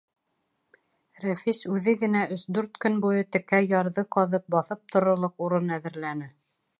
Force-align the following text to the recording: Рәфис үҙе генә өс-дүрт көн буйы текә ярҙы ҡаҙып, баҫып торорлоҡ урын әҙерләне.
Рәфис 1.25 1.59
үҙе 1.73 1.93
генә 2.05 2.23
өс-дүрт 2.37 2.81
көн 2.85 2.97
буйы 3.05 3.21
текә 3.37 3.61
ярҙы 3.65 4.07
ҡаҙып, 4.17 4.49
баҫып 4.57 4.83
торорлоҡ 4.97 5.49
урын 5.49 5.73
әҙерләне. 5.79 6.33